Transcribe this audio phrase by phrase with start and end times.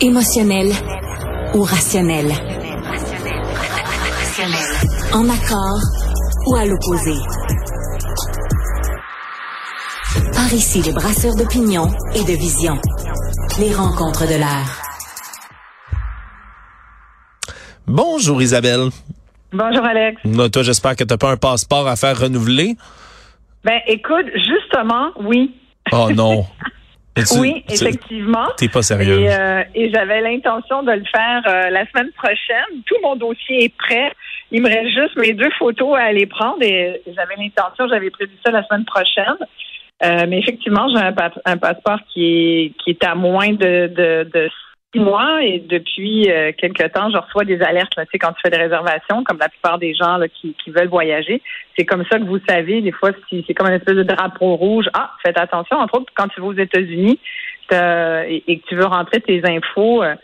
[0.00, 0.72] Émotionnel
[1.54, 2.26] ou rationnel.
[5.12, 5.80] En accord
[6.46, 7.14] ou à l'opposé.
[10.34, 12.76] Par ici, les brasseurs d'opinion et de vision.
[13.60, 14.82] Les rencontres de l'air.
[17.86, 18.88] Bonjour Isabelle.
[19.52, 20.20] Bonjour Alex.
[20.24, 22.76] Non, toi, j'espère que tu n'as pas un passeport à faire renouveler.
[23.64, 25.54] Ben écoute, justement, oui.
[25.92, 26.44] Oh non.
[27.16, 28.48] Tu, oui, effectivement.
[28.56, 29.20] T'es pas sérieux.
[29.20, 32.82] Et, euh, et j'avais l'intention de le faire euh, la semaine prochaine.
[32.86, 34.12] Tout mon dossier est prêt.
[34.50, 38.32] Il me reste juste mes deux photos à aller prendre et j'avais l'intention, j'avais prévu
[38.44, 39.36] ça la semaine prochaine.
[40.02, 44.28] Euh, mais effectivement, j'ai un, un, passeport qui est qui est à moins de, de,
[44.32, 44.50] de
[44.98, 47.96] mois et depuis euh, quelques temps, je reçois des alertes.
[47.96, 50.54] Là, tu sais, quand tu fais des réservations, comme la plupart des gens là, qui,
[50.62, 51.42] qui veulent voyager,
[51.76, 52.80] c'est comme ça que vous savez.
[52.80, 54.86] Des fois, c'est comme une espèce de drapeau rouge.
[54.94, 55.76] Ah, faites attention.
[55.78, 57.18] Entre autres, quand tu vas aux États-Unis
[57.72, 60.14] et, et, que tu veux rentrer tes infos, euh,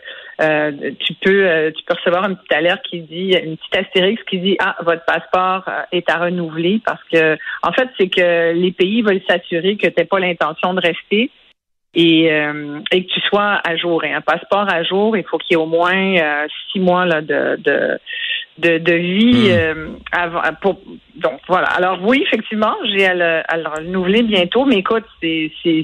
[0.41, 4.23] euh tu peux euh, tu peux recevoir une petite alerte qui dit une petite astérix
[4.23, 8.71] qui dit ah votre passeport est à renouveler parce que en fait c'est que les
[8.71, 11.31] pays veulent s'assurer que tu n'as pas l'intention de rester
[11.93, 14.03] et, euh, et que tu sois à jour.
[14.03, 17.05] Et un passeport à jour, il faut qu'il y ait au moins euh, six mois
[17.05, 17.99] là, de, de,
[18.59, 19.57] de, de vie hmm.
[19.57, 20.41] euh, avant.
[20.61, 20.79] Pour,
[21.15, 21.67] donc voilà.
[21.67, 24.65] Alors oui, effectivement, j'ai à le, à le renouveler bientôt.
[24.65, 25.83] Mais écoute, c'est c'est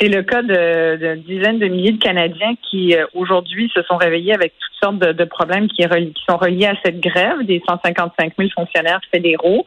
[0.00, 4.34] c'est le cas de, de dizaines de milliers de Canadiens qui aujourd'hui se sont réveillés
[4.34, 8.32] avec toutes sortes de, de problèmes qui, qui sont reliés à cette grève des 155
[8.36, 9.64] 000 fonctionnaires fédéraux.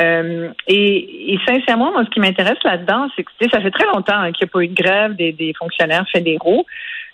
[0.00, 4.32] Euh, et, sincèrement, moi, ce qui m'intéresse là-dedans, c'est que ça fait très longtemps hein,
[4.32, 6.66] qu'il n'y a pas eu de grève des, fonctionnaires fédéraux.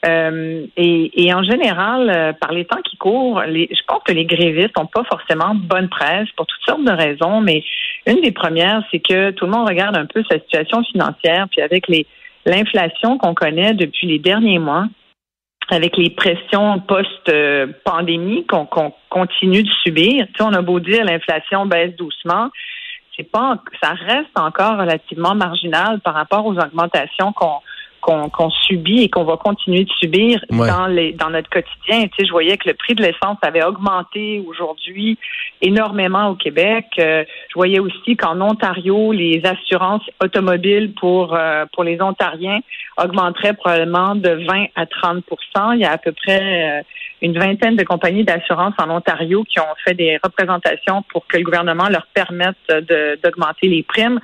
[0.05, 4.25] Euh, et, en général, euh, par les temps qui courent, les, je pense que les
[4.25, 7.41] grévistes n'ont pas forcément bonne presse pour toutes sortes de raisons.
[7.41, 7.63] Mais
[8.07, 11.63] une des premières, c'est que tout le monde regarde un peu sa situation financière, puis
[11.63, 12.07] avec les
[12.45, 14.87] l'inflation qu'on connaît depuis les derniers mois,
[15.71, 18.67] avec les pressions post-pandémie qu'on
[19.09, 20.27] continue de subir.
[20.29, 22.51] Tu sais, on a beau dire l'inflation baisse doucement,
[23.17, 27.61] c'est pas, ça reste encore relativement marginal par rapport aux augmentations qu'on
[28.03, 32.03] qu'on subit et qu'on va continuer de subir dans les dans notre quotidien.
[32.09, 35.19] Tu sais, je voyais que le prix de l'essence avait augmenté aujourd'hui
[35.61, 36.87] énormément au Québec.
[36.99, 42.61] Euh, je voyais aussi qu'en Ontario, les assurances automobiles pour euh, pour les Ontariens
[42.99, 46.83] augmenteraient probablement de 20 à 30% Il y a à peu près euh,
[47.23, 51.45] une vingtaine de compagnies d'assurance en Ontario qui ont fait des représentations pour que le
[51.45, 52.57] gouvernement leur permette
[53.23, 54.19] d'augmenter les primes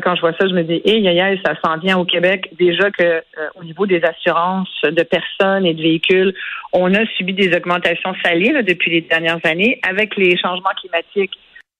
[0.00, 2.50] quand je vois ça, je me dis, hé, hey, ça s'en vient au Québec.
[2.58, 3.22] Déjà que euh,
[3.56, 6.34] au niveau des assurances de personnes et de véhicules,
[6.72, 9.80] on a subi des augmentations salées depuis les dernières années.
[9.88, 11.38] Avec les changements climatiques,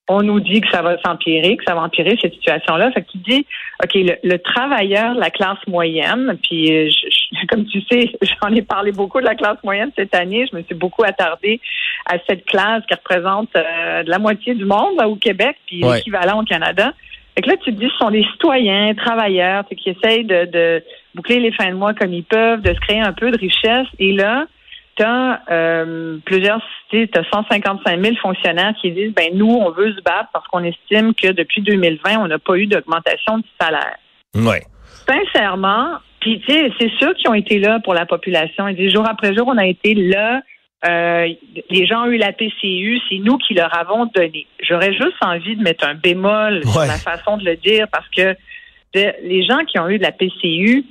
[0.08, 2.92] on nous dit que ça va s'empirer, que ça va empirer cette situation-là.
[2.92, 3.46] Fait que tu dis,
[3.82, 6.90] OK, le, travailleur, la classe moyenne, puis euh,
[7.48, 10.46] comme tu sais, j'en ai parlé beaucoup de la classe moyenne cette année.
[10.50, 11.60] Je me suis beaucoup attardée
[12.06, 16.44] à cette classe qui représente euh, la moitié du monde au Québec, puis l'équivalent au
[16.44, 16.92] Canada.
[17.34, 20.84] Fait que là, tu te dis, ce sont des citoyens, travailleurs, qui essayent de, de,
[21.14, 23.88] boucler les fins de mois comme ils peuvent, de se créer un peu de richesse.
[23.98, 24.46] Et là,
[24.96, 29.92] tu as euh, plusieurs, tu as 155 000 fonctionnaires qui disent, ben nous, on veut
[29.92, 33.96] se battre parce qu'on estime que depuis 2020, on n'a pas eu d'augmentation de salaire.
[34.34, 34.62] Ouais.
[35.08, 38.68] Sincèrement, puis tu sais, c'est ceux qui ont été là pour la population.
[38.68, 40.40] Et des jours après jour, on a été là
[40.86, 41.28] euh,
[41.70, 44.46] les gens ont eu la PCU, c'est nous qui leur avons donné.
[44.60, 48.36] J'aurais juste envie de mettre un bémol sur la façon de le dire parce que
[48.94, 50.84] les gens qui ont eu de la PCU,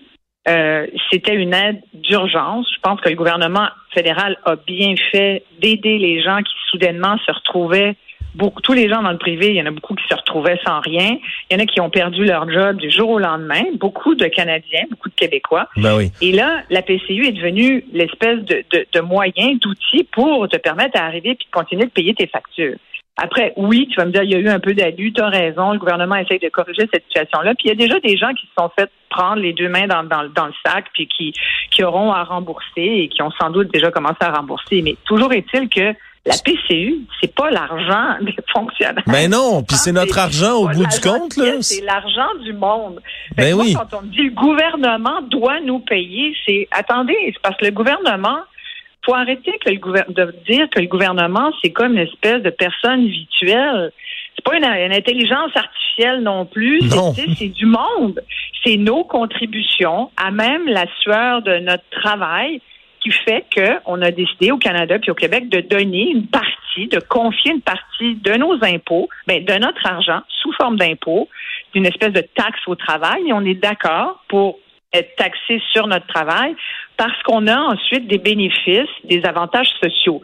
[0.47, 2.67] euh, c'était une aide d'urgence.
[2.75, 7.31] Je pense que le gouvernement fédéral a bien fait d'aider les gens qui soudainement se
[7.31, 7.95] retrouvaient
[8.35, 10.59] beaucoup, tous les gens dans le privé, il y en a beaucoup qui se retrouvaient
[10.65, 11.17] sans rien.
[11.49, 13.63] Il y en a qui ont perdu leur job du jour au lendemain.
[13.79, 15.67] Beaucoup de Canadiens, beaucoup de Québécois.
[15.77, 16.11] Ben oui.
[16.21, 20.93] Et là, la PCU est devenue l'espèce de, de, de moyen, d'outil pour te permettre
[20.93, 22.77] d'arriver puis de continuer de payer tes factures.
[23.15, 25.29] Après, oui, tu vas me dire, il y a eu un peu d'abus, tu as
[25.29, 27.53] raison, le gouvernement essaie de corriger cette situation-là.
[27.53, 29.85] Puis il y a déjà des gens qui se sont fait prendre les deux mains
[29.85, 31.31] dans, dans, dans le sac, puis qui,
[31.69, 34.81] qui auront à rembourser et qui ont sans doute déjà commencé à rembourser.
[34.81, 35.93] Mais toujours est-il que
[36.25, 39.03] la PCU, c'est pas l'argent des fonctionnaires.
[39.07, 41.61] Mais ben non, puis c'est notre argent au bout du compte là.
[41.61, 43.01] C'est l'argent du monde.
[43.35, 43.73] Ben oui.
[43.73, 48.39] Quand on dit le gouvernement doit nous payer, c'est attendez, c'est parce que le gouvernement
[49.05, 49.79] faut arrêter que le
[50.13, 53.91] de dire que le gouvernement c'est comme une espèce de personne virtuelle.
[54.35, 56.81] C'est pas une, intelligence artificielle non plus.
[57.37, 58.19] C'est du monde.
[58.63, 62.61] C'est nos contributions à même la sueur de notre travail
[63.03, 66.99] qui fait qu'on a décidé au Canada puis au Québec de donner une partie, de
[66.99, 71.27] confier une partie de nos impôts, ben, de notre argent sous forme d'impôts,
[71.73, 74.59] d'une espèce de taxe au travail, et on est d'accord pour
[74.93, 76.55] être taxé sur notre travail
[76.97, 80.21] parce qu'on a ensuite des bénéfices, des avantages sociaux.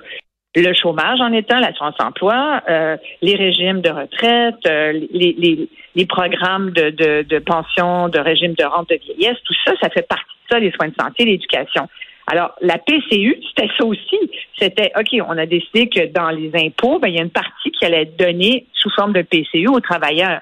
[0.55, 6.89] Le chômage en étant, l'assurance emploi, euh, les régimes de retraite, euh, les, programmes de,
[6.89, 10.53] de, de pension, de régime de rente de vieillesse, tout ça, ça fait partie de
[10.55, 11.87] ça, les soins de santé, l'éducation.
[12.31, 14.17] Alors, la PCU, c'était ça aussi.
[14.57, 17.71] C'était, OK, on a décidé que dans les impôts, ben, il y a une partie
[17.71, 20.41] qui allait être donnée sous forme de PCU aux travailleurs.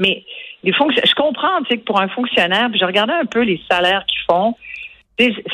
[0.00, 0.24] Mais
[0.64, 4.20] les je comprends que pour un fonctionnaire, puis je regardais un peu les salaires qu'ils
[4.28, 4.56] font.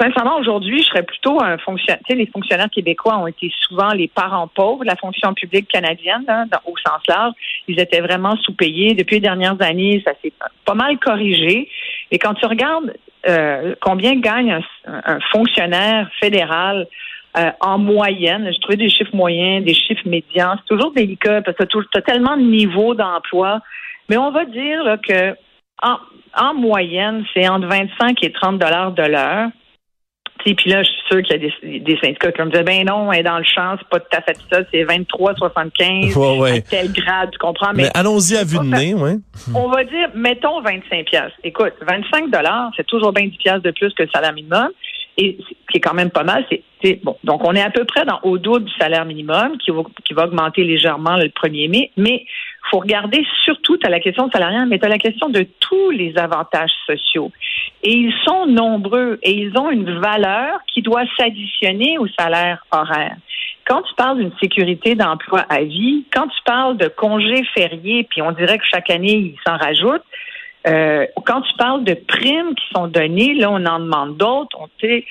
[0.01, 2.01] Sincèrement, aujourd'hui, je serais plutôt un fonctionnaire.
[2.09, 5.67] Tu sais, les fonctionnaires québécois ont été souvent les parents pauvres de la fonction publique
[5.67, 6.25] canadienne,
[6.65, 7.35] au sens large.
[7.67, 8.95] Ils étaient vraiment sous-payés.
[8.95, 10.33] Depuis les dernières années, ça s'est
[10.65, 11.69] pas mal corrigé.
[12.13, 12.95] Et quand tu regardes
[13.29, 16.87] euh, combien gagne un, fonctionnaire fédéral
[17.37, 20.55] euh, en moyenne, j'ai trouvé des chiffres moyens, des chiffres médians.
[20.57, 23.61] C'est toujours délicat parce que tu as, tellement de niveaux d'emploi.
[24.09, 25.37] Mais on va dire là, que
[25.83, 29.49] en, moyenne, c'est entre 25 et 30 dollars de l'heure.
[30.39, 33.13] Puis là, je suis sûr qu'il y a des, syndicats qui me disent ben non,
[33.13, 36.59] elle est dans le champ, c'est pas tout à fait ça, c'est 23,75 ouais, ouais.
[36.59, 37.73] à tel grade, tu comprends?
[37.75, 39.21] Mais, allons-y à vue de nez, oui.
[39.55, 41.33] On va dire, mettons 25 pièces.
[41.43, 44.69] Écoute, 25 dollars, c'est toujours bien 10 pièces de plus que le salaire minimum.
[45.19, 46.45] Et ce qui est quand même pas mal,
[46.83, 47.17] c'est bon.
[47.25, 50.13] Donc, on est à peu près dans au dos du salaire minimum qui va, qui
[50.13, 51.91] va augmenter légèrement le 1er mai.
[51.97, 52.27] Mais
[52.71, 56.73] faut regarder surtout, à la question salariale, mais à la question de tous les avantages
[56.87, 57.33] sociaux.
[57.83, 63.17] Et ils sont nombreux et ils ont une valeur qui doit s'additionner au salaire horaire.
[63.65, 68.23] Quand tu parles d'une sécurité d'emploi à vie, quand tu parles de congés fériés, puis
[68.23, 70.05] on dirait que chaque année, ils s'en rajoutent,
[70.67, 74.57] euh, quand tu parles de primes qui sont données, là, on en demande d'autres.
[74.61, 75.05] On les,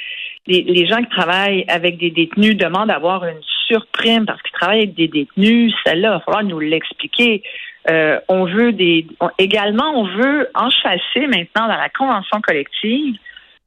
[0.48, 4.96] les, gens qui travaillent avec des détenus demandent d'avoir une surprime parce qu'ils travaillent avec
[4.96, 5.74] des détenus.
[5.86, 7.42] Celle-là, il va falloir nous l'expliquer.
[7.90, 9.06] Euh, on veut des.
[9.38, 13.16] également, on veut enchasser maintenant dans la convention collective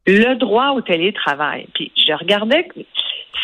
[0.06, 1.66] le droit au télétravail.
[1.74, 2.66] Puis je regardais,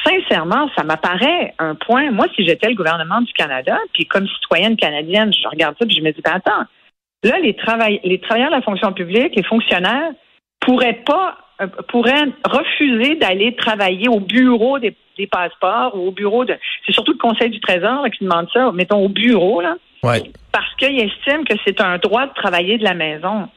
[0.05, 2.11] sincèrement, ça m'apparaît un point.
[2.11, 5.97] Moi, si j'étais le gouvernement du Canada, puis comme citoyenne canadienne, je regarde ça, puis
[5.97, 6.65] je me dis, ben, attends,
[7.23, 10.11] là, les, travailleurs de la fonction publique, les fonctionnaires,
[10.61, 14.97] pourraient pas euh, pourraient refuser d'aller travailler au bureau des,
[15.31, 16.57] passeports ou au bureau de.
[16.85, 19.77] C'est surtout le Conseil du Trésor qui demande ça, mettons au bureau, là.
[20.53, 23.49] Parce qu'ils estiment que c'est un droit de travailler de la maison.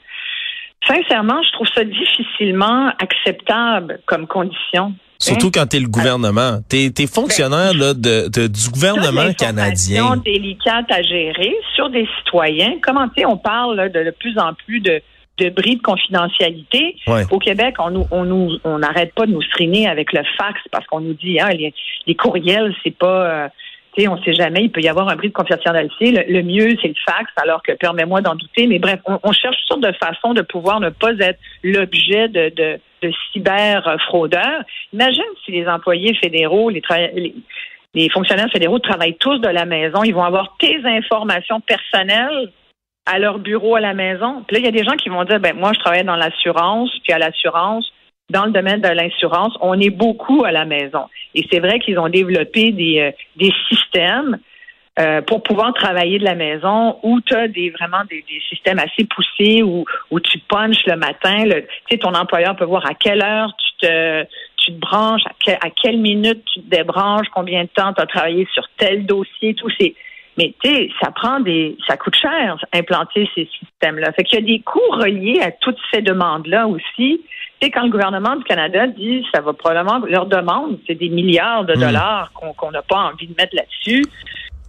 [0.85, 4.93] Sincèrement, je trouve ça difficilement acceptable comme condition.
[5.19, 6.59] Surtout quand tu es le gouvernement.
[6.69, 10.13] Tu es, fonctionnaire ben, là, de, du gouvernement canadien.
[10.15, 12.75] C'est délicate à gérer sur des citoyens.
[12.83, 15.01] Comment on parle de, de plus en plus de
[15.37, 16.95] de bris de confidentialité.
[17.31, 20.59] Au Québec, on nous, on nous, on n'arrête pas de nous striner avec le fax
[20.71, 23.47] parce qu'on nous dit, hein, les, courriels, c'est pas, euh,
[24.07, 26.11] on sait jamais, il peut y avoir un bris de confidentialité.
[26.11, 28.67] Le, mieux, c'est le fax, alors que permets-moi d'en douter.
[28.67, 32.49] Mais bref, on, cherche toutes sortes de façons de pouvoir ne pas être l'objet de,
[32.55, 34.61] de, de cyber fraudeurs.
[34.93, 40.03] Imagine si les employés fédéraux, les fonctionnaires fédéraux travaillent tous de la maison.
[40.03, 42.51] Ils vont avoir tes informations personnelles
[43.07, 44.43] à leur bureau à la maison.
[44.47, 46.15] Puis là, il y a des gens qui vont dire, ben moi, je travaille dans
[46.15, 47.91] l'assurance, puis à l'assurance,
[48.29, 51.05] dans le domaine de l'assurance, on est beaucoup à la maison.
[51.33, 54.37] Et c'est vrai qu'ils ont développé des, euh, des systèmes
[54.99, 59.05] euh, pour pouvoir travailler de la maison où tu as des, vraiment des, systèmes assez
[59.05, 61.43] poussés où, où tu punches le matin.
[61.45, 64.23] tu sais, ton employeur peut voir à quelle heure tu te,
[64.57, 68.07] tu te branches, à, à quelle minute tu te débranches, combien de temps tu as
[68.07, 69.95] travaillé sur tel dossier, tout ces
[70.37, 74.11] mais tu sais, ça prend des, ça coûte cher implanter ces systèmes-là.
[74.11, 77.21] Fait qu'il y a des coûts reliés à toutes ces demandes-là aussi.
[77.61, 81.65] Sais, quand le gouvernement du Canada dit, ça va probablement leur demande, c'est des milliards
[81.65, 81.79] de hmm.
[81.79, 84.03] dollars qu'on n'a pas envie de mettre là-dessus.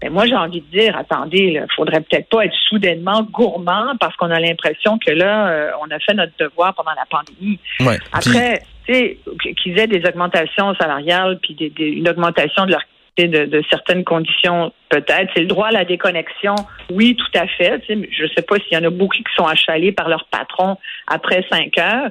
[0.01, 3.97] Mais ben, moi, j'ai envie de dire, attendez, il faudrait peut-être pas être soudainement gourmand
[3.99, 7.59] parce qu'on a l'impression que là, euh, on a fait notre devoir pendant la pandémie.
[8.13, 9.19] Après, tu sais,
[9.61, 12.83] qu'ils aient des augmentations salariales puis des, une augmentation de leur
[13.27, 15.31] de, certaines conditions, peut-être.
[15.35, 16.55] C'est le droit à la déconnexion,
[16.91, 17.83] oui, tout à fait.
[17.89, 20.77] je ne sais pas s'il y en a beaucoup qui sont achalés par leur patron
[21.09, 22.11] après cinq heures.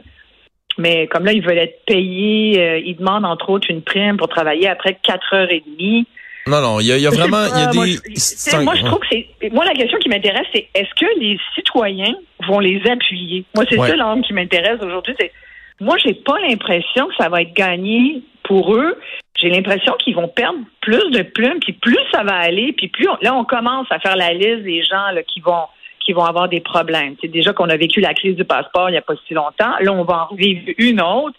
[0.78, 4.28] Mais comme là, ils veulent être payés, euh, ils demandent entre autres une prime pour
[4.28, 6.06] travailler après quatre heures et demie.
[6.46, 8.64] Non, non, il y a, vraiment, il y a des.
[8.64, 9.52] Moi, je, trouve que c'est.
[9.52, 12.16] Moi, la question qui m'intéresse, c'est est-ce que les citoyens
[12.48, 13.44] vont les appuyer?
[13.56, 15.16] Moi, c'est ça l'angle qui m'intéresse aujourd'hui.
[15.20, 15.32] C'est
[15.80, 18.98] moi, j'ai pas l'impression que ça va être gagné pour eux
[19.40, 23.08] j'ai l'impression qu'ils vont perdre plus de plumes, puis plus ça va aller, puis plus
[23.22, 25.66] là on commence à faire la liste des gens là, qui vont
[26.08, 27.16] qui vont avoir des problèmes.
[27.20, 29.74] C'est déjà qu'on a vécu la crise du passeport il n'y a pas si longtemps.
[29.82, 31.36] Là, on va en vivre une autre.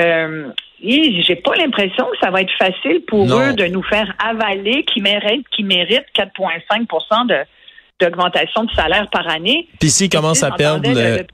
[0.00, 0.48] Euh,
[0.82, 5.00] j'ai pas l'impression que ça va être facile pour eux de nous faire avaler qui
[5.00, 7.36] méritent qui méritent 4,5 de
[8.00, 9.68] d'augmentation de salaire par année.
[9.78, 11.24] Puis s'ils commencent à perdre le,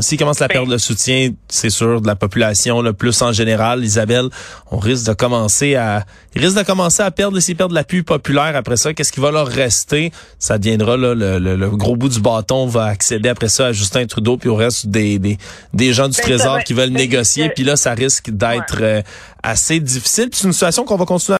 [0.00, 0.54] s'ils commencent à Ben.
[0.54, 4.28] perdre le soutien, c'est sûr, de la population, le plus en général, Isabelle,
[4.70, 8.54] on risque de commencer à, ils risquent de commencer à perdre, s'ils perdent l'appui populaire
[8.56, 10.12] après ça, qu'est-ce qui va leur rester?
[10.38, 13.72] Ça deviendra, là, le, le- le gros bout du bâton va accéder après ça à
[13.72, 15.36] Justin Trudeau puis au reste des, des,
[15.74, 17.50] des gens du Ben, Trésor va- qui veulent négocier.
[17.50, 19.02] Puis là, ça risque d'être euh,
[19.42, 20.28] assez difficile.
[20.32, 21.36] C'est une situation qu'on va continuer